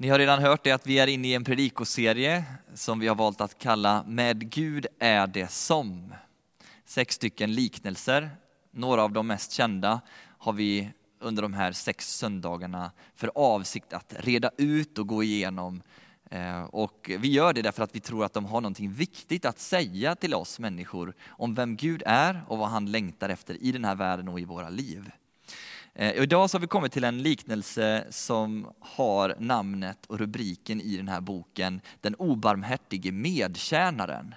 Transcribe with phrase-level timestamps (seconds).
[0.00, 3.14] Ni har redan hört det att vi är inne i en predikoserie som vi har
[3.14, 6.14] valt att kalla Med Gud är det som.
[6.84, 8.30] Sex stycken liknelser,
[8.70, 10.00] några av de mest kända
[10.38, 10.90] har vi
[11.20, 15.82] under de här sex söndagarna för avsikt att reda ut och gå igenom.
[16.30, 19.58] Eh, och vi gör det därför att vi tror att de har någonting viktigt att
[19.58, 23.84] säga till oss människor om vem Gud är och vad han längtar efter i den
[23.84, 25.10] här världen och i våra liv.
[26.00, 30.96] Eh, idag så har vi kommit till en liknelse som har namnet och rubriken i
[30.96, 34.34] den här boken Den obarmhärtige medtjänaren.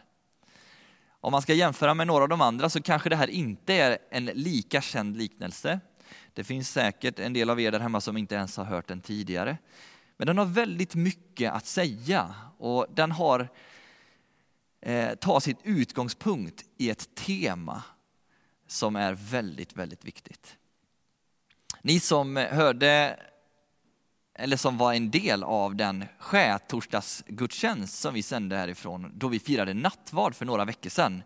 [1.10, 3.98] Om man ska jämföra med några av de andra så kanske det här inte är
[4.12, 5.80] en lika känd liknelse.
[6.34, 9.02] Det finns säkert en del av er där hemma som inte ens har hört den
[9.02, 9.58] tidigare.
[10.18, 13.50] Men den har väldigt mycket att säga och den har
[14.82, 17.84] eh, tar sitt utgångspunkt i ett tema
[18.68, 20.58] som är väldigt, väldigt viktigt.
[21.82, 23.20] Ni som hörde
[24.34, 29.74] eller som var en del av den skärtorsdagsgudstjänst som vi sände härifrån, då vi firade
[29.74, 31.24] nattvard för några veckor sedan,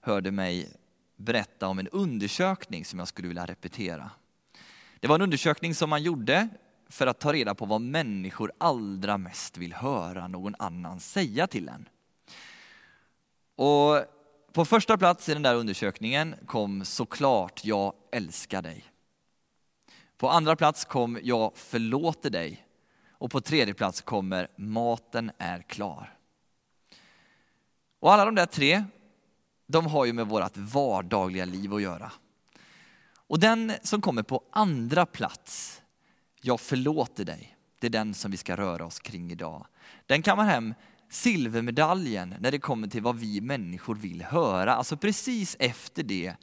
[0.00, 0.72] hörde mig
[1.16, 4.10] berätta om en undersökning som jag skulle vilja repetera.
[5.00, 6.48] Det var en undersökning som man gjorde
[6.88, 11.68] för att ta reda på vad människor allra mest vill höra någon annan säga till
[11.68, 11.88] en.
[13.56, 14.04] Och
[14.52, 18.84] på första plats i den där undersökningen kom såklart Jag älskar dig.
[20.18, 22.66] På andra plats kom Jag förlåter dig.
[23.10, 26.14] Och på tredje plats kommer Maten är klar.
[28.00, 28.84] Och alla de där tre,
[29.66, 32.12] de har ju med vårt vardagliga liv att göra.
[33.14, 35.82] Och den som kommer på andra plats,
[36.40, 39.66] Jag förlåter dig, det är den som vi ska röra oss kring idag.
[40.06, 40.74] Den kammar hem
[41.10, 44.74] silvermedaljen när det kommer till vad vi människor vill höra.
[44.74, 46.34] Alltså precis efter det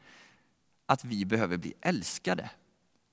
[0.86, 2.50] att vi behöver bli älskade.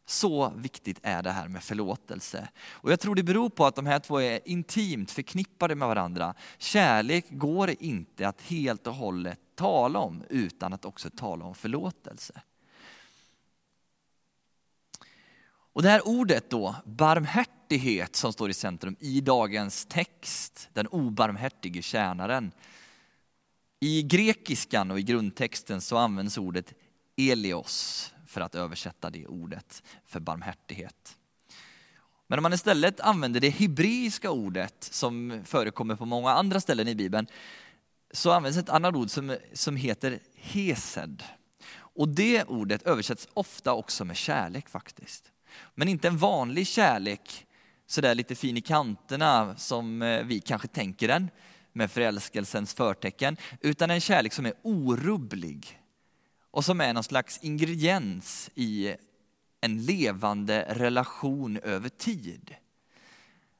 [0.06, 2.48] Så viktigt är det här med förlåtelse.
[2.70, 6.34] Och jag tror det beror på att de här två är intimt förknippade med varandra.
[6.58, 12.42] Kärlek går inte att helt och hållet tala om utan att också tala om förlåtelse.
[15.74, 21.82] Och det här ordet då, barmhärtighet som står i centrum i dagens text, den obarmhärtige
[21.82, 22.52] tjänaren.
[23.80, 26.74] I grekiskan och i grundtexten så används ordet
[27.16, 31.16] elios för att översätta det ordet för barmhärtighet.
[32.26, 36.94] Men om man istället använder det hebreiska ordet som förekommer på många andra ställen i
[36.94, 37.26] Bibeln,
[38.12, 41.22] så används ett annat ord som, som heter hesed.
[41.74, 45.32] Och det ordet översätts ofta också med kärlek faktiskt.
[45.74, 47.46] Men inte en vanlig kärlek,
[47.86, 51.30] sådär lite fin i kanterna som eh, vi kanske tänker den,
[51.72, 55.81] med förälskelsens förtecken, utan en kärlek som är orubblig,
[56.52, 58.94] och som är någon slags ingrediens i
[59.60, 62.54] en levande relation över tid.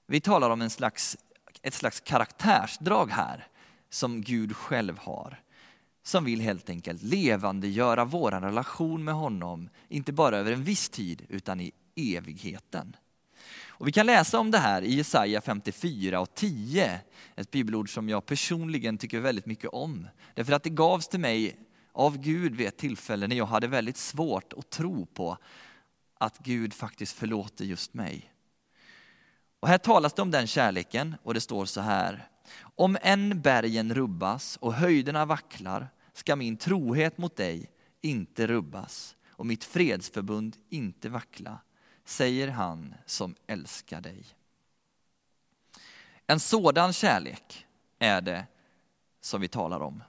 [0.07, 1.17] Vi talar om en slags,
[1.63, 3.47] ett slags karaktärsdrag här
[3.91, 5.41] som Gud själv har.
[6.03, 11.27] Som vill helt enkelt levandegöra vår relation med honom, inte bara över en viss tid
[11.29, 12.97] utan i evigheten.
[13.67, 17.01] Och vi kan läsa om det här i Jesaja 54 och 10,
[17.37, 20.09] ett bibelord som jag personligen tycker väldigt mycket om.
[20.35, 21.57] Därför att det gavs till mig
[21.93, 25.39] av Gud vid ett tillfälle när jag hade väldigt svårt att tro på
[26.19, 28.33] att Gud faktiskt förlåter just mig.
[29.61, 32.29] Och här talas det om den kärleken och det står så här.
[32.61, 37.71] Om än bergen rubbas och höjderna vacklar ska min trohet mot dig
[38.01, 41.59] inte rubbas och mitt fredsförbund inte vackla,
[42.05, 44.25] säger han som älskar dig.
[46.27, 47.67] En sådan kärlek
[47.99, 48.47] är det
[49.21, 50.03] som vi talar om.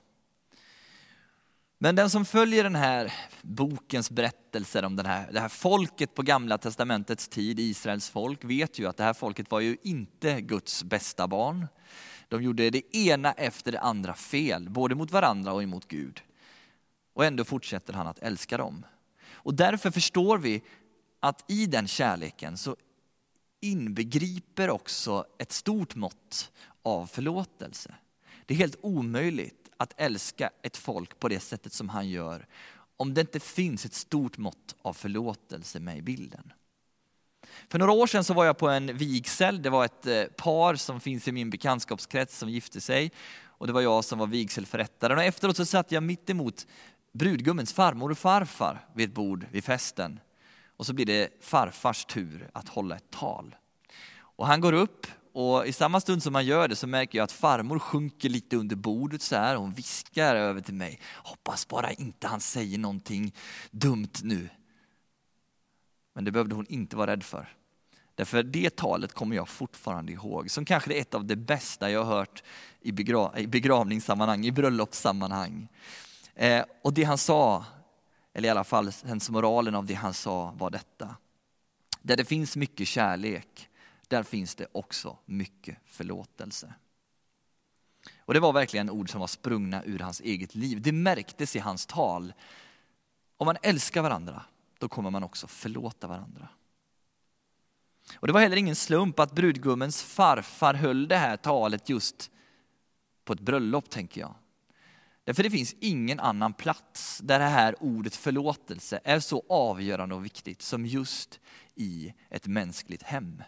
[1.84, 6.22] Men den som följer den här bokens berättelser om den här, det här folket på
[6.22, 10.84] gamla testamentets tid, Israels folk, vet ju att det här folket var ju inte Guds
[10.84, 11.68] bästa barn.
[12.28, 16.22] De gjorde det ena efter det andra fel, både mot varandra och emot Gud.
[17.14, 18.86] Och ändå fortsätter han att älska dem.
[19.32, 20.64] Och därför förstår vi
[21.20, 22.76] att i den kärleken så
[23.62, 27.96] inbegriper också ett stort mått av förlåtelse.
[28.46, 32.48] Det är helt omöjligt att älska ett folk på det sättet som han gör
[32.98, 36.54] om det inte finns ett stort mått av förlåtelse med i bilden.
[37.70, 39.62] För några år sedan så var jag på en vigsel.
[39.62, 43.12] Det var ett eh, par som finns i min bekantskapskrets som gifte sig.
[43.44, 45.18] Och det var jag som var vigselförrättaren.
[45.18, 46.68] Och efteråt så satt jag mitt emot
[47.12, 50.20] brudgummens farmor och farfar vid ett bord vid festen.
[50.78, 53.56] Och så blir det farfars tur att hålla ett tal.
[54.16, 57.24] Och han går upp och i samma stund som man gör det så märker jag
[57.24, 59.56] att farmor sjunker lite under bordet så här.
[59.56, 61.00] Hon viskar över till mig.
[61.16, 63.36] Hoppas bara inte han säger någonting
[63.72, 64.50] dumt nu.
[66.14, 67.48] Men det behövde hon inte vara rädd för.
[68.16, 72.04] Därför det talet kommer jag fortfarande ihåg som kanske är ett av det bästa jag
[72.04, 72.44] har hört
[72.82, 75.68] i, begra i begravningssammanhang, i bröllopssammanhang.
[76.36, 77.66] Eh, och det han sa,
[78.34, 81.16] eller i alla fall sensmoralen av det han sa var detta.
[82.02, 83.70] Där det finns mycket kärlek,
[84.14, 86.74] där finns det också mycket förlåtelse.
[88.18, 90.82] Och det var verkligen ord som var sprungna ur hans eget liv.
[90.82, 92.34] Det märktes i hans tal.
[93.38, 94.46] Om man älskar varandra,
[94.78, 96.48] då kommer man också förlåta varandra.
[98.16, 102.32] Och det var heller ingen slump att brudgummens farfar höll det här talet just
[103.24, 104.36] på ett bröllop, tänker jag.
[105.24, 110.26] Därför det finns ingen annan plats där det här ordet förlåtelse är så avgörande och
[110.26, 111.40] viktigt som just
[111.76, 113.44] i ett mänskligt hem.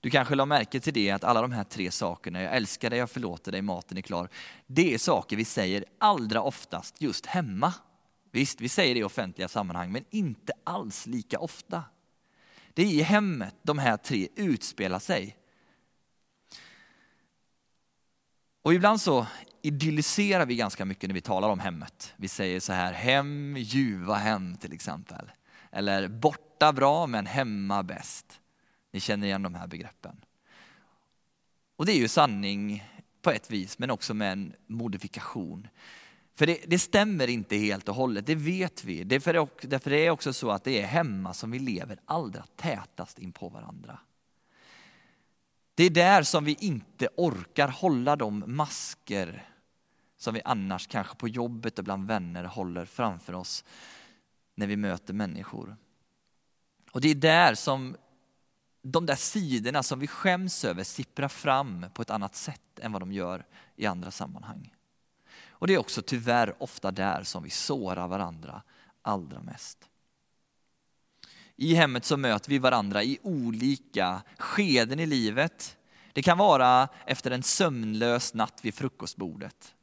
[0.00, 2.98] Du kanske la märke till det att alla de här tre sakerna, jag älskar dig,
[2.98, 4.28] jag förlåter dig, maten är klar.
[4.66, 7.74] Det är saker vi säger allra oftast just hemma.
[8.32, 11.84] Visst, vi säger det i offentliga sammanhang, men inte alls lika ofta.
[12.74, 15.36] Det är i hemmet de här tre utspelar sig.
[18.62, 19.26] Och ibland så
[19.62, 22.14] idylliserar vi ganska mycket när vi talar om hemmet.
[22.16, 25.30] Vi säger så här, hem, ljuva hem till exempel.
[25.72, 28.39] Eller borta bra men hemma bäst.
[28.90, 30.24] Ni känner igen de här begreppen.
[31.76, 32.84] Och det är ju sanning
[33.22, 35.68] på ett vis men också med en modifikation.
[36.34, 39.04] För det, det, stämmer inte helt och hållet, det vet vi.
[39.04, 43.18] Därför, därför är det också så att det är hemma som vi lever allra tätast
[43.18, 43.98] in på varandra.
[45.74, 49.48] Det är där som vi inte orkar hålla de masker
[50.16, 53.64] som vi annars kanske på jobbet och bland vänner håller framför oss
[54.54, 55.76] när vi möter människor.
[56.92, 57.96] Och det är där som
[58.82, 63.02] de där sidorna som vi skäms över sipprar fram på ett annat sätt än vad
[63.02, 63.46] de gör
[63.76, 64.74] i andra sammanhang.
[65.48, 68.62] Och det är också tyvärr ofta där som vi sårar varandra
[69.02, 69.78] allra mest.
[71.56, 75.76] I hemmet så möter vi varandra i olika skeden i livet.
[76.12, 79.74] Det kan vara efter en sömnlös natt vid frukostbordet.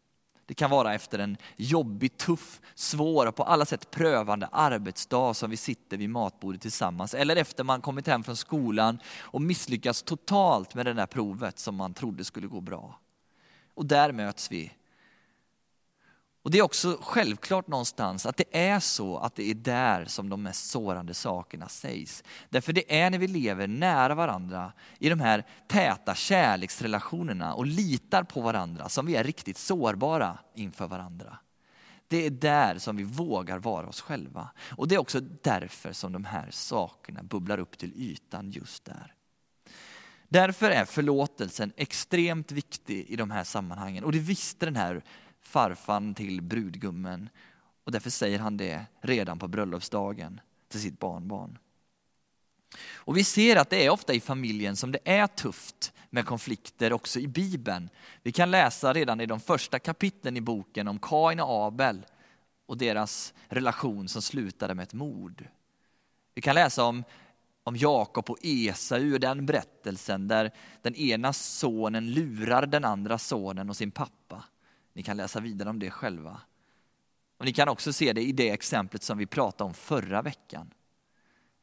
[0.47, 5.49] Det kan vara efter en jobbig, tuff, svår och på alla sätt prövande arbetsdag som
[5.49, 7.13] vi sitter vid matbordet tillsammans.
[7.13, 11.75] Eller efter man kommit hem från skolan och misslyckats totalt med det där provet som
[11.75, 12.99] man trodde skulle gå bra.
[13.73, 14.71] Och där möts vi
[16.47, 20.29] och det är också självklart någonstans att det är så att det är där som
[20.29, 22.23] de mest sårande sakerna sägs.
[22.49, 28.23] Därför det är när vi lever nära varandra i de här täta kärleksrelationerna och litar
[28.23, 31.37] på varandra som vi är riktigt sårbara inför varandra.
[32.07, 34.49] Det är där som vi vågar vara oss själva.
[34.59, 39.13] Och det är också därför som de här sakerna bubblar upp till ytan just där.
[40.29, 44.03] Därför är förlåtelsen extremt viktig i de här sammanhangen.
[44.03, 45.03] Och det visste den här
[45.47, 47.29] farfan till brudgummen.
[47.83, 51.57] Och därför säger han det redan på bröllopsdagen till sitt barnbarn.
[52.95, 56.93] Och vi ser att det är ofta i familjen som det är tufft med konflikter
[56.93, 57.89] också i Bibeln.
[58.23, 62.05] Vi kan läsa redan i de första kapitlen i boken om Kain och Abel
[62.65, 65.47] och deras relation som slutade med ett mord.
[66.33, 67.03] Vi kan läsa om,
[67.63, 70.51] om Jakob och Esau och den berättelsen där
[70.81, 74.43] den ena sonen lurar den andra sonen och sin pappa.
[74.97, 76.41] Ni kan läsa vidare om det själva.
[77.37, 80.73] Och ni kan också se det i det exemplet som vi pratade om förra veckan.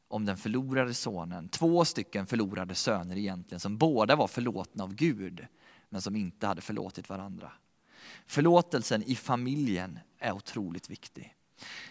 [0.08, 1.48] Om den förlorade sonen.
[1.48, 5.46] Två stycken förlorade söner egentligen som båda var förlåtna av Gud
[5.88, 7.52] men som inte hade förlåtit varandra.
[8.26, 11.35] Förlåtelsen i familjen är otroligt viktig.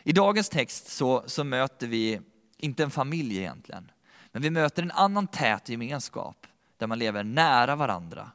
[0.03, 2.21] I dagens text så, så möter vi
[2.57, 3.91] inte en familj egentligen,
[4.31, 8.31] men vi möter en annan tät gemenskap där man lever nära varandra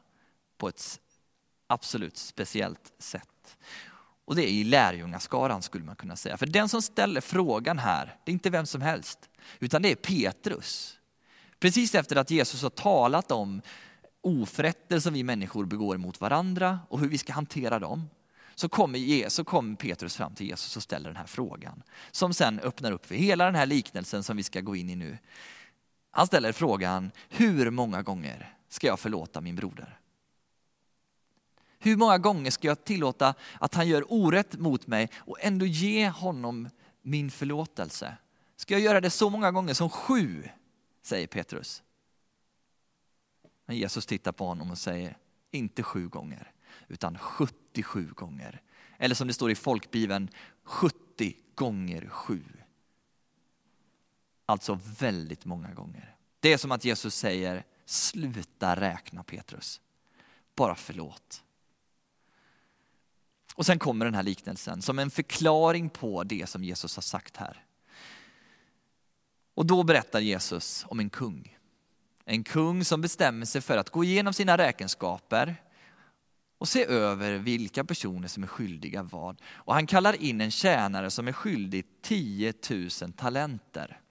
[0.57, 0.99] på ett
[1.69, 3.57] absolut speciellt sätt.
[4.25, 6.37] Och det är i lärjungaskaran skulle man kunna säga.
[6.37, 9.95] För den som ställer frågan här, det är inte vem som helst, utan det är
[9.95, 10.99] Petrus.
[11.59, 13.61] Precis efter att Jesus har talat om
[14.21, 18.09] oförrätter som vi människor begår mot varandra och hur vi ska hantera dem,
[18.55, 21.83] så kommer, så Petrus fram till Jesus och ställer den här frågan.
[22.11, 24.95] Som sen öppnar upp för hela den här liknelsen som vi ska gå in i
[24.95, 25.17] nu.
[26.11, 29.99] Han ställer frågan, hur många gånger ska jag förlåta min broder?
[31.79, 36.09] Hur många gånger ska jag tillåta att han gör orätt mot mig och ändå ge
[36.09, 36.69] honom
[37.01, 38.17] min förlåtelse?
[38.55, 40.49] Ska jag göra det så många gånger som sju?
[41.01, 41.83] Säger Petrus.
[43.65, 45.17] Men Jesus tittar på honom och säger,
[45.51, 46.51] inte sju gånger,
[46.87, 48.61] utan 77 gånger.
[48.97, 50.29] Eller som det står i folkbibeln,
[50.63, 52.43] 70 gånger sju.
[54.45, 56.15] Alltså väldigt många gånger.
[56.39, 59.81] Det är som att Jesus säger, sluta räkna Petrus.
[60.55, 61.43] Bara förlåt.
[63.55, 67.37] Och sen kommer den här liknelsen som en förklaring på det som Jesus har sagt
[67.37, 67.65] här.
[69.53, 71.57] Och då berättar Jesus om en kung.
[72.25, 75.55] En kung som bestämmer sig för att gå igenom sina räkenskaper
[76.57, 79.41] och se över vilka personer som är skyldiga vad.
[79.47, 84.01] Och han kallar in en tjänare som är skyldig 10 000 talenter.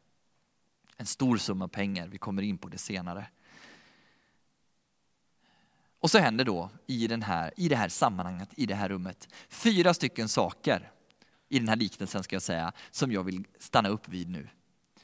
[0.97, 3.27] En stor summa pengar, vi kommer in på det senare.
[6.01, 9.29] Och så händer då i, den här, i det här sammanhanget, i det här rummet,
[9.49, 10.93] fyra stycken saker
[11.49, 14.49] i den här liknelsen ska jag säga, som jag vill stanna upp vid nu.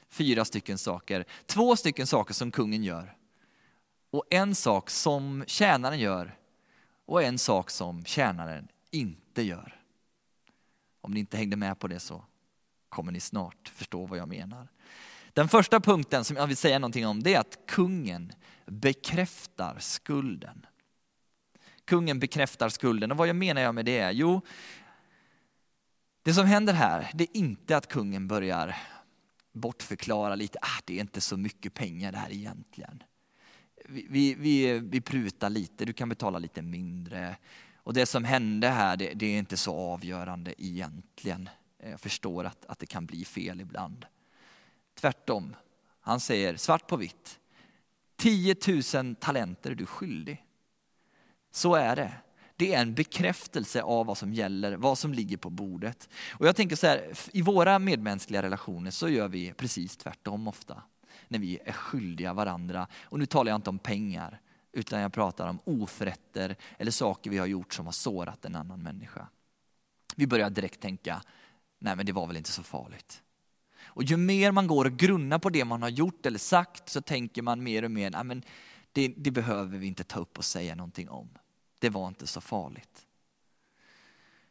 [0.08, 1.24] Fyra stycken saker.
[1.46, 3.16] Två stycken saker som kungen gör.
[4.10, 6.38] Och en sak som tjänaren gör
[7.06, 9.80] och en sak som tjänaren inte gör.
[11.00, 12.24] Om ni inte hängde med på det så
[12.88, 14.68] kommer ni snart förstå vad jag menar.
[15.32, 18.32] Den första punkten som jag vill säga någonting om det är att kungen
[18.66, 20.66] bekräftar skulden.
[21.84, 24.10] Kungen bekräftar skulden och vad menar jag med det?
[24.12, 24.40] Jo,
[26.22, 28.76] det som händer här, det är inte att kungen börjar
[29.52, 33.02] bortförklara lite, ah, det är inte så mycket pengar det här egentligen.
[33.88, 37.36] Vi, vi, vi, vi prutar lite, du kan betala lite mindre.
[37.76, 41.48] Och det som hände här, det, det är inte så avgörande egentligen.
[41.78, 44.06] Eh, jag förstår att, att det kan bli fel ibland.
[44.94, 45.56] Tvärtom,
[46.00, 47.38] han säger svart på vitt.
[48.16, 48.56] 10
[48.94, 50.44] 000 talenter är du skyldig.
[51.54, 52.12] Så är det.
[52.56, 56.08] Det är en bekräftelse av vad som gäller, vad som ligger på bordet.
[56.30, 60.82] Och jag tänker så här, i våra medmänskliga relationer så gör vi precis tvärtom ofta.
[61.28, 62.86] När vi är skyldiga varandra.
[63.02, 64.40] Och nu talar jag inte om pengar,
[64.72, 68.82] utan jag pratar om oförrätter eller saker vi har gjort som har sårat en annan
[68.82, 69.28] människa.
[70.16, 71.22] Vi börjar direkt tänka,
[71.78, 73.22] nej men det var väl inte så farligt.
[73.84, 77.00] Och ju mer man går och grunnar på det man har gjort eller sagt så
[77.00, 78.42] tänker man mer och mer, nej men
[78.92, 81.28] det, det behöver vi inte ta upp och säga någonting om
[81.84, 83.06] det var inte så farligt.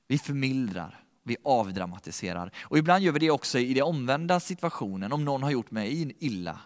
[0.07, 2.51] Vi förmildrar, vi avdramatiserar.
[2.61, 6.15] Och ibland gör vi det också i den omvända situationen, om någon har gjort mig
[6.19, 6.59] illa.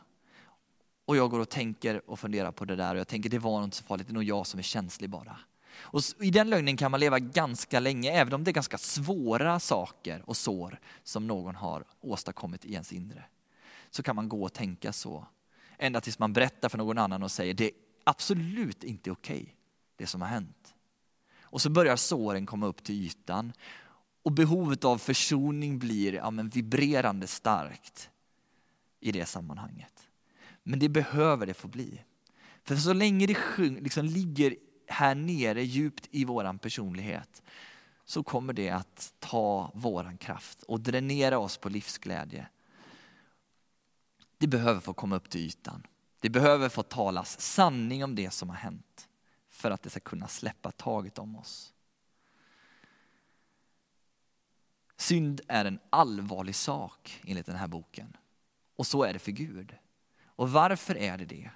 [1.06, 3.64] Och jag går och tänker och funderar på det där och jag tänker det var
[3.64, 5.40] inte så farligt, det är nog jag som är känslig bara.
[5.80, 9.60] Och I den lögnen kan man leva ganska länge, även om det är ganska svåra
[9.60, 13.24] saker och sår som någon har åstadkommit i ens inre.
[13.90, 15.28] Så kan man gå och tänka så.
[15.78, 17.72] Ända tills man berättar för någon annan och säger det är
[18.04, 19.42] absolut inte okej.
[19.42, 19.57] Okay
[19.98, 20.76] det som har hänt.
[21.42, 23.54] Och så börjar såren komma upp till ytan
[24.24, 28.10] och behovet av försoning blir ja, men vibrerande starkt
[29.00, 30.08] i det sammanhanget.
[30.64, 32.02] Men det behöver det få bli.
[32.64, 34.56] För så länge det liksom ligger
[34.88, 37.42] här nere djupt i vår personlighet
[38.06, 42.48] så kommer det att ta vår kraft och dränera oss på livsglädje.
[44.38, 45.88] Det behöver få komma upp till ytan.
[46.20, 49.07] Det behöver få talas sanning om det som har hänt
[49.58, 51.74] för att det ska kunna släppa taget om oss.
[54.98, 58.18] Synd är en allvarlig sak enligt den här boken.
[58.76, 59.76] Och så är det för Gud.
[60.26, 61.52] Och varför är det det?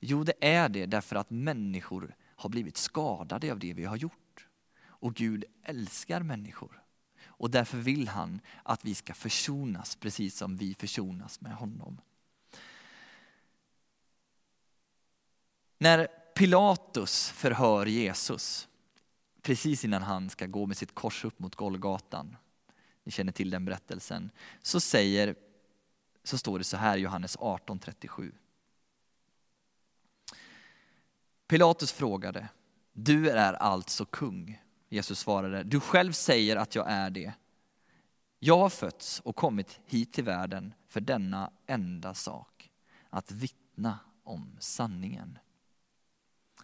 [0.00, 4.46] Jo, det är det därför att människor har blivit skadade av det vi har gjort.
[4.82, 6.82] Och Gud älskar människor.
[7.24, 12.00] Och därför vill han att vi ska försonas precis som vi försonas med honom.
[15.78, 18.68] När Pilatus förhör Jesus
[19.42, 22.36] precis innan han ska gå med sitt kors upp mot Golgatan.
[23.04, 24.30] Ni känner till den berättelsen.
[24.62, 25.34] Så, säger,
[26.24, 28.32] så står det så här i Johannes 18.37.
[31.46, 32.48] Pilatus frågade,
[32.92, 34.62] du är alltså kung.
[34.88, 37.32] Jesus svarade, du själv säger att jag är det.
[38.38, 42.70] Jag har fötts och kommit hit till världen för denna enda sak,
[43.10, 45.38] att vittna om sanningen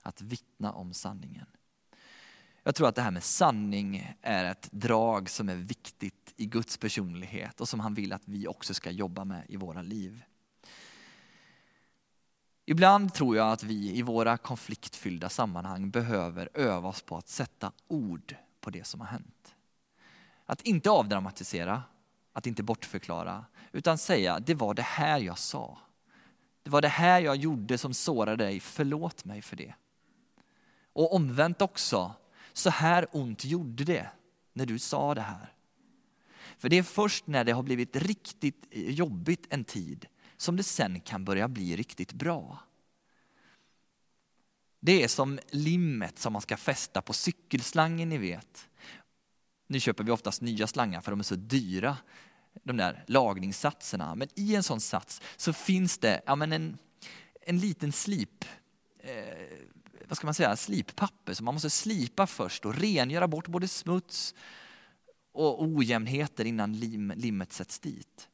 [0.07, 1.47] att vittna om sanningen.
[2.63, 6.77] Jag tror att det här med sanning är ett drag som är viktigt i Guds
[6.77, 10.25] personlighet och som han vill att vi också ska jobba med i våra liv.
[12.65, 17.73] Ibland tror jag att vi i våra konfliktfyllda sammanhang behöver öva oss på att sätta
[17.89, 19.55] ord på det som har hänt.
[20.45, 21.83] Att inte avdramatisera,
[22.33, 25.79] att inte bortförklara, utan säga det var det här jag sa.
[26.63, 29.75] Det var det här jag gjorde som sårade dig, förlåt mig för det.
[30.97, 32.15] Och omvänt också,
[32.53, 34.09] så här ont gjorde det
[34.53, 35.53] när du sa det här.
[36.59, 41.01] För det är först när det har blivit riktigt jobbigt en tid som det sen
[41.01, 42.59] kan börja bli riktigt bra.
[44.81, 48.69] Det är som limmet som man ska fästa på cykelslangen ni vet.
[49.67, 51.97] Nu köper vi oftast nya slangar för de är så dyra,
[52.63, 54.15] de där lagningssatserna.
[54.15, 56.79] Men i en sån sats så finns det ja, men en,
[57.41, 58.45] en liten slip,
[60.09, 64.35] vad ska man säga, slippapper Så man måste slipa först och rengöra bort både smuts
[65.33, 68.29] och ojämnheter innan lim, limmet sätts dit.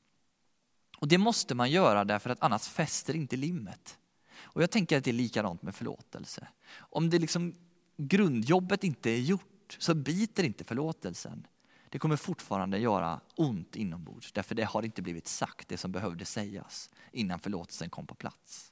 [0.99, 3.99] Och det måste man göra därför att annars fäster inte limmet.
[4.41, 6.49] Och jag tänker att det är likadant med förlåtelse.
[6.79, 7.55] Om det liksom
[7.97, 11.47] grundjobbet inte är gjort så biter inte förlåtelsen.
[11.89, 16.25] Det kommer fortfarande göra ont inombords därför det har inte blivit sagt det som behövde
[16.25, 18.72] sägas innan förlåtelsen kom på plats.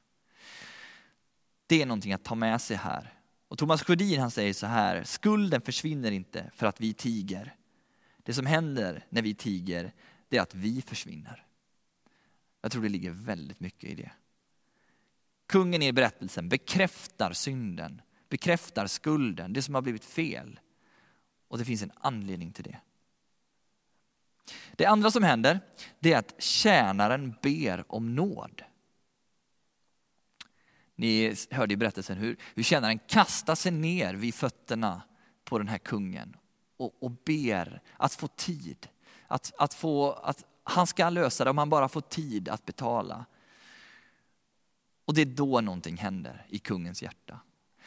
[1.70, 3.14] Det är någonting att ta med sig här.
[3.48, 7.54] Och Thomas Sjödin han säger så här, skulden försvinner inte för att vi tiger.
[8.22, 9.92] Det som händer när vi tiger,
[10.28, 11.46] det är att vi försvinner.
[12.62, 14.12] Jag tror det ligger väldigt mycket i det.
[15.46, 20.60] Kungen i berättelsen bekräftar synden, bekräftar skulden, det som har blivit fel.
[21.48, 22.80] Och det finns en anledning till det.
[24.76, 25.60] Det andra som händer,
[25.98, 28.62] det är att tjänaren ber om nåd.
[31.00, 35.02] Ni hörde i berättelsen hur, hur tjänaren kastar sig ner vid fötterna
[35.44, 36.36] på den här kungen
[36.76, 38.88] och, och ber att få tid.
[39.26, 43.24] Att, att, få, att han ska lösa det om han bara får tid att betala.
[45.04, 47.40] Och det är då någonting händer i kungens hjärta.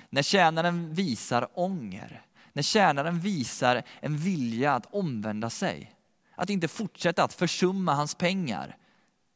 [0.09, 5.95] När tjänaren visar ånger, när tjänaren visar en vilja att omvända sig,
[6.35, 8.77] att inte fortsätta att försumma hans pengar.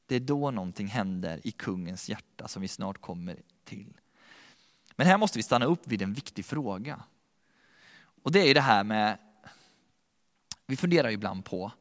[0.05, 3.93] Det är då någonting händer i kungens hjärta som vi snart kommer till.
[4.95, 7.03] Men här måste vi stanna upp vid en viktig fråga.
[8.23, 9.17] Och det är det här med,
[10.65, 11.71] vi funderar ibland på,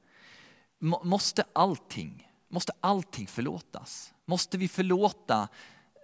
[1.02, 4.14] måste allting, måste allting förlåtas?
[4.24, 5.48] Måste vi förlåta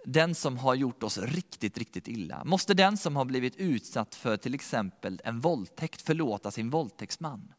[0.05, 2.43] den som har gjort oss riktigt, riktigt illa?
[2.43, 7.53] Måste den som har blivit utsatt för till exempel en våldtäkt förlåta sin våldtäktsman?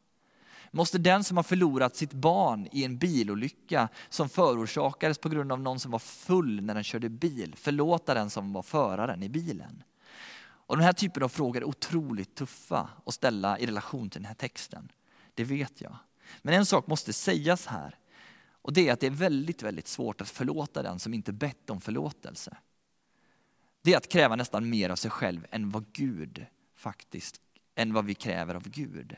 [0.70, 5.60] Måste den som har förlorat sitt barn i en bilolycka som förorsakades på grund av
[5.60, 9.82] någon som var full när den körde bil förlåta den som var föraren i bilen?
[10.66, 14.28] Och den här typen av frågor är otroligt tuffa att ställa i relation till den
[14.28, 14.92] här texten.
[15.34, 15.96] Det vet jag.
[16.42, 17.98] Men en sak måste sägas här.
[18.62, 21.70] Och det är att det är väldigt, väldigt svårt att förlåta den som inte bett
[21.70, 22.56] om förlåtelse.
[23.82, 27.40] Det är att kräva nästan mer av sig själv än vad Gud faktiskt,
[27.74, 29.16] än vad vi kräver av Gud.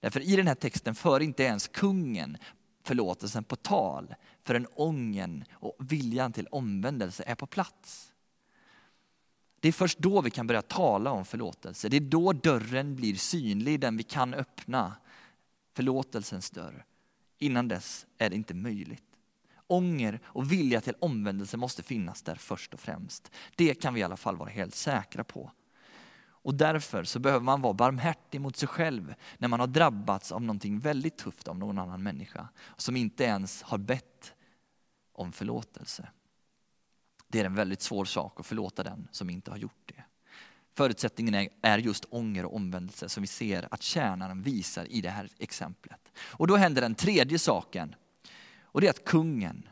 [0.00, 2.36] Därför i den här texten för inte ens kungen
[2.84, 8.12] förlåtelsen på tal förrän ången och viljan till omvändelse är på plats.
[9.60, 11.88] Det är först då vi kan börja tala om förlåtelse.
[11.88, 14.96] Det är då dörren blir synlig, den vi kan öppna.
[15.74, 16.84] Förlåtelsens dörr.
[17.38, 19.04] Innan dess är det inte möjligt.
[19.66, 23.30] Ånger och vilja till omvändelse måste finnas där först och främst.
[23.56, 25.50] Det kan vi i alla fall vara helt säkra på.
[26.42, 30.42] Och därför så behöver man vara barmhärtig mot sig själv när man har drabbats av
[30.42, 34.34] någonting väldigt tufft av någon annan människa som inte ens har bett
[35.12, 36.08] om förlåtelse.
[37.28, 40.04] Det är en väldigt svår sak att förlåta den som inte har gjort det.
[40.74, 45.28] Förutsättningen är just ånger och omvändelse som vi ser att tjänaren visar i det här
[45.38, 46.12] exemplet.
[46.18, 47.94] Och då händer den tredje saken
[48.62, 49.68] och det är att kungen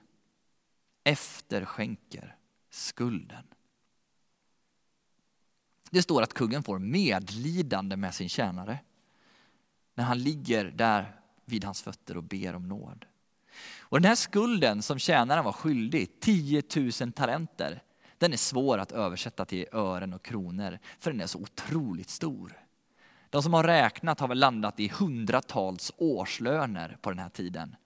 [1.04, 2.36] efterskänker
[2.70, 3.44] skulden.
[5.90, 8.78] Det står att kungen får medlidande med sin tjänare
[9.94, 13.04] när han ligger där vid hans fötter och ber om nåd.
[13.80, 16.62] Och den här skulden som tjänaren var skyldig, 10
[17.00, 17.82] 000 talenter,
[18.18, 22.58] den är svår att översätta till ören och kronor för den är så otroligt stor.
[23.30, 27.76] De som har räknat har väl landat i hundratals årslöner på den här tiden.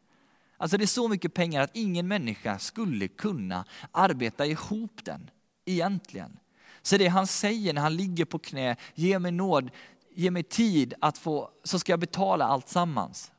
[0.56, 5.30] Alltså det är så mycket pengar att ingen människa skulle kunna arbeta ihop den
[5.64, 6.38] egentligen.
[6.82, 9.70] Så det han säger när han ligger på knä, ge mig nåd,
[10.14, 13.32] ge mig tid att få, så ska jag betala allt sammans.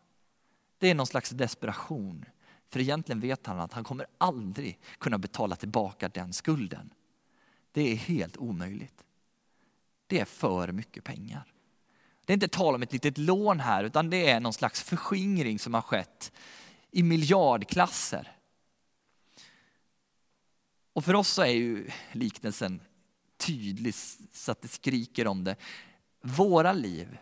[0.78, 2.26] Det är någon slags desperation.
[2.70, 6.94] För egentligen vet han att han kommer aldrig kunna betala tillbaka den skulden.
[7.72, 9.04] Det är helt omöjligt.
[10.08, 11.54] Det är för mycket pengar.
[12.26, 15.60] Det är inte tal om ett litet lån här utan det är någon slags förskingring
[15.60, 16.32] som har skett
[16.92, 18.38] i miljardklasser.
[20.94, 22.82] Och för oss så är ju liknelsen
[23.46, 23.96] tydlig
[24.34, 25.56] så att det skriker om det.
[26.22, 27.18] Våra liv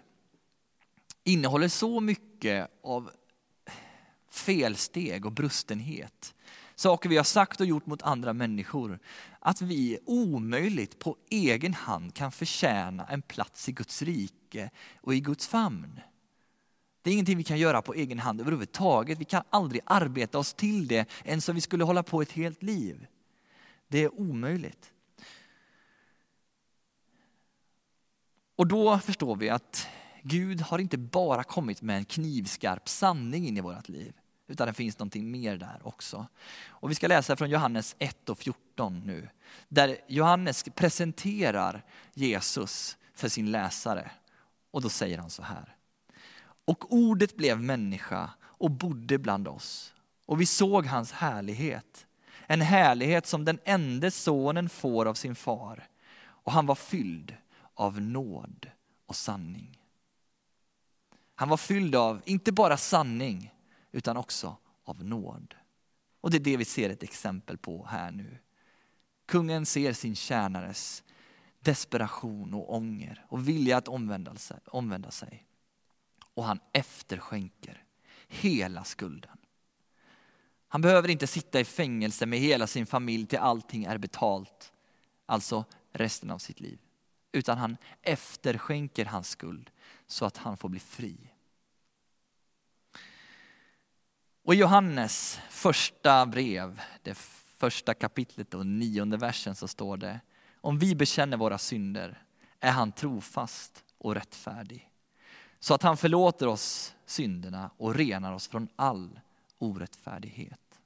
[1.24, 3.12] innehåller så mycket av
[4.32, 6.36] felsteg och brustenhet.
[6.76, 9.00] Saker vi har sagt och gjort mot andra människor.
[9.40, 14.70] Att vi omöjligt på egen hand kan förtjäna en plats i Guds rike
[15.02, 16.00] och i Guds famn.
[17.02, 19.20] Det är ingenting vi kan göra på egen hand överhuvudtaget.
[19.20, 22.64] Vi kan aldrig arbeta oss till det ens om vi skulle hålla på ett helt
[22.64, 23.08] liv.
[23.88, 24.92] Det är omöjligt.
[28.62, 29.88] Och då förstår vi att
[30.24, 34.14] Gud har inte bara kommit med en knivskarp sanning in i vårt liv,
[34.48, 36.28] utan det finns någonting mer där också.
[36.68, 39.30] Och vi ska läsa från Johannes 1 och 14 nu,
[39.70, 44.12] där Johannes presenterar Jesus för sin läsare.
[44.72, 45.76] Och då säger han så här.
[46.66, 49.94] Och ordet blev människa och bodde bland oss.
[50.26, 52.08] och vi såg hans härlighet.
[52.48, 55.88] En härlighet som den enda sonen får av sin far.
[56.24, 57.36] Och han var fylld
[57.82, 58.72] av nåd
[59.06, 59.80] och sanning.
[61.36, 63.54] Han var fylld av, inte bara sanning,
[63.92, 65.56] utan också av nåd.
[66.22, 68.38] Och det är det vi ser ett exempel på här nu.
[69.26, 71.04] Kungen ser sin tjänares
[71.60, 74.60] desperation och ånger och vilja att omvända sig.
[74.66, 75.46] Omvända sig.
[76.34, 77.84] Och han efterskänker
[78.28, 79.38] hela skulden.
[80.68, 84.74] Han behöver inte sitta i fängelse med hela sin familj till allting är betalt,
[85.26, 86.80] alltså resten av sitt liv.
[87.32, 89.70] Utan han efterskänker hans skuld
[90.08, 91.18] så att han får bli fri.
[94.44, 97.18] Och i Johannes första brev, det
[97.58, 100.20] första kapitlet och nionde versen så står det,
[100.62, 102.24] om vi bekänner våra synder
[102.60, 104.90] är han trofast och rättfärdig.
[105.60, 109.20] Så att han förlåter oss synderna och renar oss från all
[109.58, 110.80] orättfärdighet.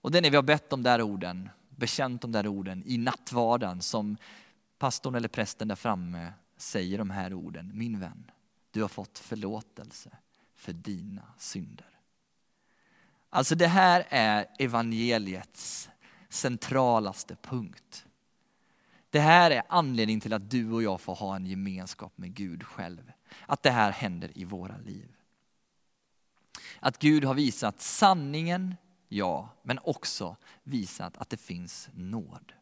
[0.00, 1.50] Och det när vi har bett de där orden,
[1.80, 4.16] bekänt de där orden i nattvarden som
[4.78, 7.70] pastorn eller prästen där framme säger de här orden.
[7.74, 8.30] Min vän,
[8.70, 10.10] du har fått förlåtelse
[10.56, 11.86] för dina synder.
[13.30, 15.90] Alltså det här är evangeliets
[16.28, 18.06] centralaste punkt.
[19.10, 22.62] Det här är anledningen till att du och jag får ha en gemenskap med Gud
[22.62, 23.12] själv.
[23.46, 25.08] Att det här händer i våra liv.
[26.80, 28.76] Att Gud har visat sanningen,
[29.12, 32.52] ja, men också visat att det finns nåd.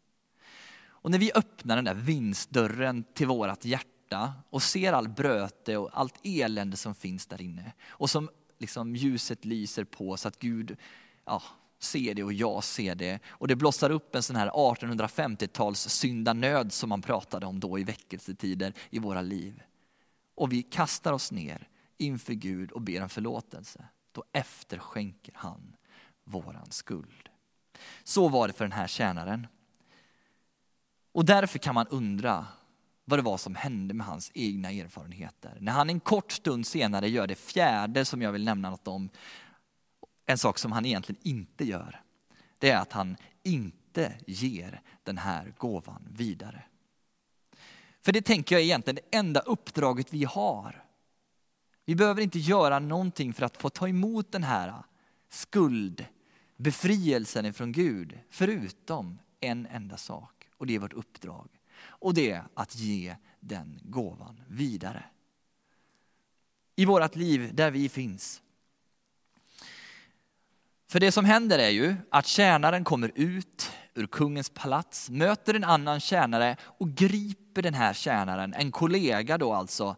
[0.80, 5.90] Och när vi öppnar den där vinstdörren till vårt hjärta och ser all bröte och
[5.92, 10.76] allt elände som finns där inne och som liksom ljuset lyser på så att Gud
[11.24, 11.42] ja,
[11.78, 13.20] ser det och jag ser det.
[13.28, 17.84] Och det blossar upp en sån här 1850-tals syndanöd som man pratade om då i
[17.84, 19.62] väckelsetider i våra liv.
[20.34, 23.84] Och vi kastar oss ner inför Gud och ber om förlåtelse.
[24.12, 25.76] Då efterskänker han
[26.28, 27.28] våran skuld.
[28.04, 29.46] Så var det för den här tjänaren.
[31.12, 32.46] Och därför kan man undra
[33.04, 35.58] vad det var som hände med hans egna erfarenheter.
[35.60, 39.10] När han en kort stund senare gör det fjärde som jag vill nämna något om,
[40.26, 42.02] en sak som han egentligen inte gör.
[42.58, 46.62] Det är att han inte ger den här gåvan vidare.
[48.00, 50.84] För det tänker jag är egentligen det enda uppdraget vi har.
[51.84, 54.74] Vi behöver inte göra någonting för att få ta emot den här
[56.58, 60.48] Befrielsen ifrån Gud, förutom en enda sak.
[60.56, 61.48] Och det är vårt uppdrag.
[61.80, 65.04] Och det är att ge den gåvan vidare.
[66.76, 68.42] I vårt liv, där vi finns,
[70.88, 75.64] för det som händer är ju att tjänaren kommer ut ur kungens palats, möter en
[75.64, 79.96] annan tjänare och griper den här tjänaren, en kollega då alltså,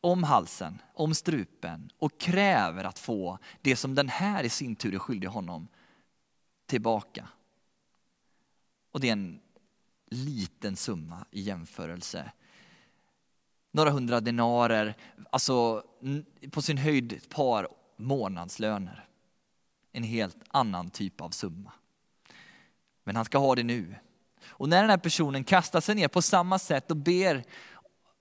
[0.00, 4.94] om halsen, om strupen och kräver att få det som den här i sin tur
[4.94, 5.68] är skyldig honom
[6.66, 7.28] tillbaka.
[8.90, 9.40] Och det är en
[10.06, 12.32] liten summa i jämförelse.
[13.70, 14.96] Några hundra denarer,
[15.30, 15.84] alltså
[16.50, 19.06] på sin höjd ett par månadslöner
[19.96, 21.72] en helt annan typ av summa.
[23.04, 23.94] Men han ska ha det nu.
[24.46, 27.44] Och när den här personen kastar sig ner på samma sätt och ber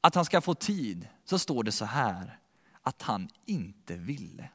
[0.02, 2.40] att han ska få tid, så står det så här,
[2.82, 4.50] att han inte ville.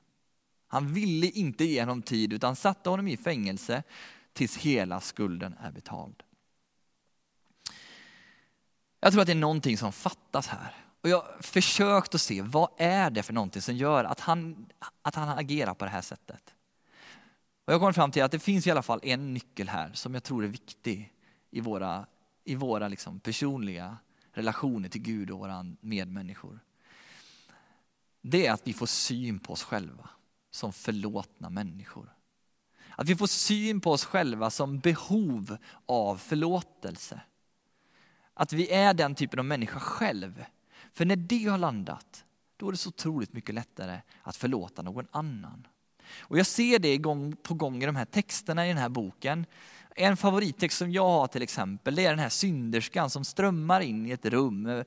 [0.71, 3.83] Han ville inte ge honom tid utan satte honom i fängelse
[4.33, 6.23] tills hela skulden är betald.
[9.01, 10.75] Jag tror att det är någonting som fattas här.
[11.01, 14.67] Och jag har försökt att se vad är det för någonting som gör att han,
[15.03, 16.55] att han agerar på det här sättet.
[17.65, 20.15] Och jag kommer fram till att det finns i alla fall en nyckel här som
[20.15, 21.13] jag tror är viktig
[21.51, 22.07] i våra,
[22.45, 23.97] i våra liksom personliga
[24.33, 26.61] relationer till Gud och våra medmänniskor.
[28.23, 30.11] Det är att vi får syn på oss själva
[30.51, 32.15] som förlåtna människor.
[32.91, 37.21] Att vi får syn på oss själva som behov av förlåtelse.
[38.35, 40.45] Att vi är den typen av människa själv.
[40.93, 42.25] För när det har landat,
[42.57, 45.67] då är det så otroligt mycket lättare att förlåta någon annan.
[46.19, 49.47] Och jag ser det gång på gång i de här texterna i den här boken.
[49.97, 54.07] En favorittext som jag har till exempel, det är den här synderskan som strömmar in
[54.07, 54.85] i ett rum.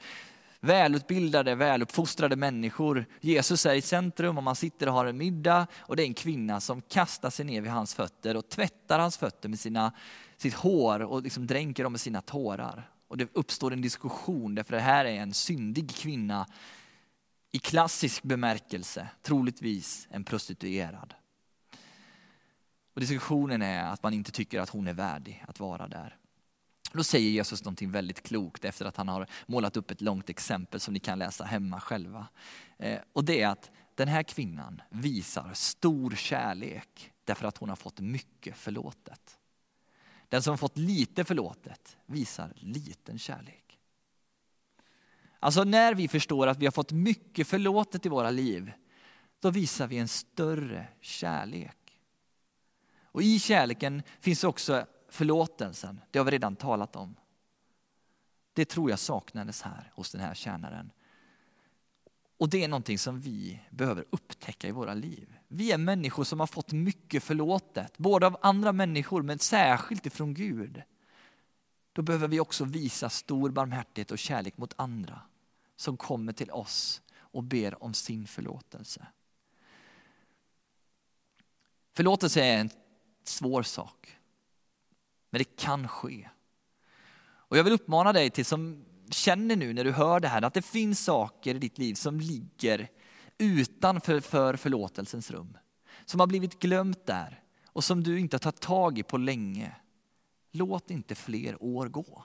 [0.66, 3.06] Välutbildade, väluppfostrade människor.
[3.22, 6.14] Jesus är i centrum och man sitter och har en middag och det är en
[6.14, 9.94] kvinna som kastar sig ner vid hans fötter och tvättar hans fötter med sina,
[10.38, 12.90] sitt hår och liksom dränker dem med sina tårar.
[13.08, 16.48] Och det uppstår en diskussion därför det här är en syndig kvinna
[17.52, 21.14] i klassisk bemärkelse, troligtvis en prostituerad.
[22.94, 26.18] Och diskussionen är att man inte tycker att hon är värdig att vara där.
[26.94, 30.80] Då säger Jesus någonting väldigt klokt efter att han har målat upp ett långt exempel
[30.80, 32.28] som ni kan läsa hemma själva.
[32.78, 37.76] Eh, och det är att den här kvinnan visar stor kärlek därför att hon har
[37.76, 39.40] fått mycket förlåtet.
[40.30, 43.80] Den som fått lite förlåtet visar liten kärlek.
[45.40, 48.72] Alltså när vi förstår att vi har fått mycket förlåtet i våra liv,
[49.40, 52.00] då visar vi en större kärlek.
[53.04, 57.16] Och i kärleken finns också förlåtelsen, det har vi redan talat om.
[58.54, 60.92] Det tror jag saknades här hos den här tjänaren.
[62.38, 65.36] Och det är någonting som vi behöver upptäcka i våra liv.
[65.48, 70.34] Vi är människor som har fått mycket förlåtet, både av andra människor men särskilt ifrån
[70.34, 70.82] Gud.
[71.94, 75.22] Då behöver vi också visa stor barmhärtighet och kärlek mot andra
[75.76, 79.08] som kommer till oss och ber om sin förlåtelse.
[81.94, 82.70] Förlåtelse är en
[83.24, 84.18] svår sak,
[85.34, 86.30] men det kan ske.
[87.26, 90.54] Och jag vill uppmana dig till som känner nu när du hör det här att
[90.54, 92.90] det finns saker i ditt liv som ligger
[93.38, 95.58] utanför för förlåtelsens rum.
[96.06, 99.76] Som har blivit glömt där och som du inte har tagit tag i på länge.
[100.52, 102.24] Låt inte fler år gå.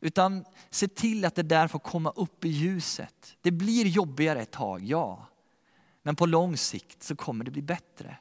[0.00, 3.36] Utan se till att det där får komma upp i ljuset.
[3.40, 5.26] Det blir jobbigare ett tag, ja.
[6.02, 8.18] Men på lång sikt så kommer det bli bättre.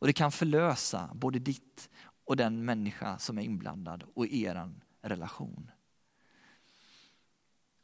[0.00, 1.90] Och det kan förlösa både ditt
[2.30, 4.70] och den människa som är inblandad och er
[5.02, 5.70] relation.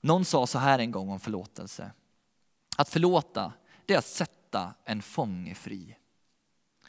[0.01, 1.93] Någon sa så här en gång om förlåtelse.
[2.77, 3.53] Att förlåta,
[3.87, 5.97] det är att sätta en fånge fri.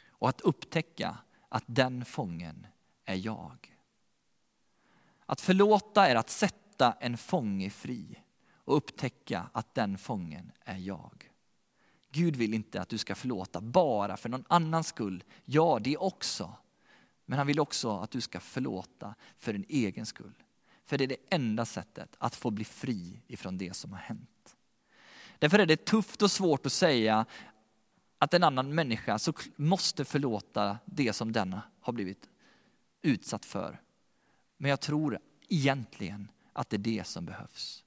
[0.08, 1.18] Och att upptäcka
[1.48, 2.66] att den fången
[3.04, 3.76] är jag.
[5.26, 11.30] Att förlåta är att sätta en fånge fri och upptäcka att den fången är jag.
[12.10, 15.24] Gud vill inte att du ska förlåta bara för någon annans skull.
[15.44, 16.56] Ja, det också.
[17.30, 20.32] Men han vill också att du ska förlåta för din egen skull.
[20.84, 24.56] För det är det enda sättet att få bli fri ifrån det som har hänt.
[25.38, 27.26] Därför är det tufft och svårt att säga
[28.18, 32.28] att en annan människa så måste förlåta det som denna har blivit
[33.02, 33.80] utsatt för.
[34.56, 37.84] Men jag tror egentligen att det är det som behövs.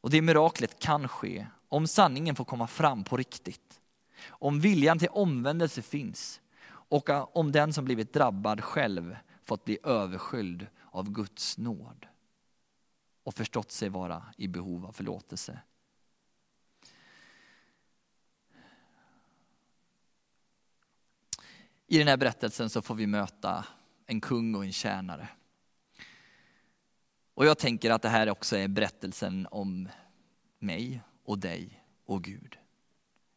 [0.00, 3.80] Och det miraklet kan ske om sanningen får komma fram på riktigt.
[4.26, 6.40] Om viljan till omvändelse finns
[6.88, 12.06] och eh, om den som blivit drabbad själv fått bli överskylld av Guds nåd
[13.22, 15.58] och förstått sig vara i behov av förlåtelse.
[21.86, 23.66] I den här berättelsen så får vi möta
[24.06, 25.28] en kung och en tjänare.
[27.34, 29.88] Och jag tänker att det här också är berättelsen om
[30.58, 32.58] mig och dig och Gud.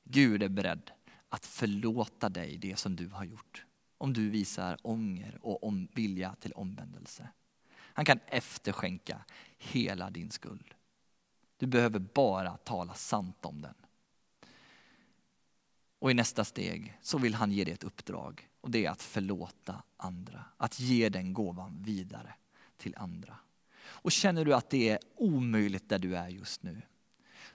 [0.03, 0.91] Gud är beredd
[1.37, 3.65] att förlåta dig det som du har gjort.
[3.97, 7.29] Om du visar ånger och om vilja till omvändelse.
[7.73, 9.25] Han kan efterskänka
[9.57, 10.73] hela din skuld.
[11.57, 13.73] Du behöver bara tala sant om den.
[15.99, 19.01] Och i nästa steg så vill han ge dig ett uppdrag och det är att
[19.01, 20.45] förlåta andra.
[20.57, 22.33] Att ge den gåvan vidare
[22.77, 23.37] till andra.
[23.79, 26.81] Och känner du att det är omöjligt där du är just nu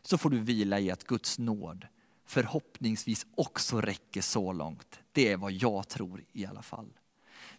[0.03, 1.87] så får du vila i att Guds nåd
[2.33, 5.01] förhoppningsvis också räcker så långt.
[5.13, 6.99] Det är vad jag tror i alla fall.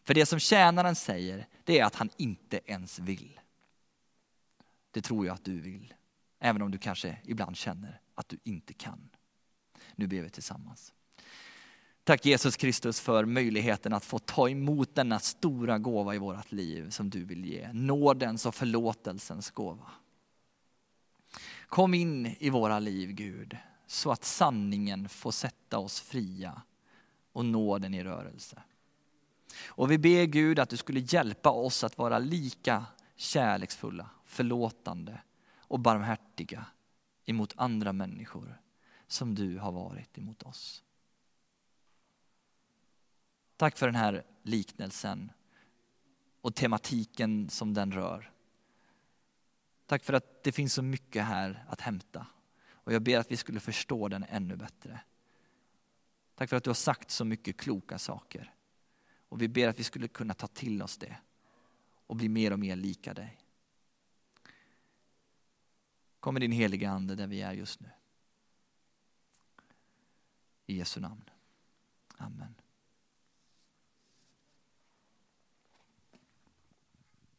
[0.04, 3.40] För det som tjänaren säger, det är att han inte ens vill.
[4.92, 5.94] Det tror jag att du vill.
[6.40, 9.10] Även om du kanske ibland känner att du inte kan.
[9.96, 10.94] Nu ber vi tillsammans.
[12.04, 16.90] Tack Jesus Kristus för möjligheten att få ta emot denna stora gåva i vårt liv
[16.90, 17.70] som du vill ge.
[17.74, 19.92] Nådens och förlåtelsens gåva.
[21.68, 23.58] Kom in i våra liv Gud,
[23.94, 26.62] så att sanningen får sätta oss fria
[27.32, 28.64] och nåden i rörelse.
[29.66, 35.22] Och vi ber Gud att du skulle hjälpa oss att vara lika kärleksfulla, förlåtande
[35.58, 36.66] och barmhärtiga
[37.26, 38.62] emot andra människor
[39.08, 40.84] som du har varit emot oss.
[43.58, 45.32] Tack för den här liknelsen
[46.42, 48.32] och tematiken som den rör.
[49.86, 52.28] Tack för att det finns så mycket här att hämta.
[52.84, 55.00] Och jag ber att vi skulle förstå den ännu bättre.
[56.36, 58.54] Tack för att du har sagt så mycket kloka saker.
[59.30, 61.18] Och vi ber att vi skulle kunna ta till oss det
[62.08, 63.40] och bli mer och mer lika dig.
[66.20, 67.90] Kom med din heliga Ande där vi är just nu.
[70.66, 71.30] I Jesu namn.
[72.18, 72.56] Amen.